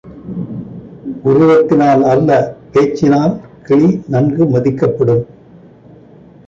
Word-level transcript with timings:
உருவத்தினால் 1.25 2.03
அல்ல 2.03 2.29
பேச்சினால் 2.73 3.35
கிளி 3.63 3.89
நன்கு 4.07 4.45
மதிக்கப்படும். 4.45 5.23